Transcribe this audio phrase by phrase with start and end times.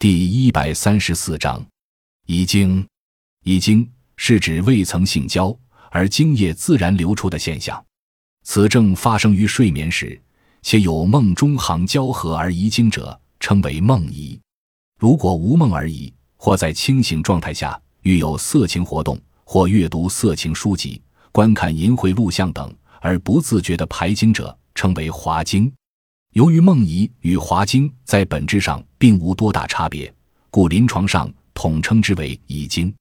[0.00, 1.62] 第一百三十四章，
[2.24, 2.82] 遗精。
[3.44, 5.54] 遗精是指未曾性交
[5.90, 7.84] 而精液自然流出的现象，
[8.42, 10.18] 此症发生于睡眠时，
[10.62, 14.40] 且有梦中行交合而遗精者，称为梦遗。
[14.98, 25.70] 如果无梦而遗，或在清醒状态下遇有色情活动，或阅读色情书籍、观看淫秽录像等而不自觉的排精者，称为滑精。
[26.34, 30.12] 由于梦遗与滑精在本质上并无多大差别，
[30.48, 32.94] 故临床上统称之为遗精。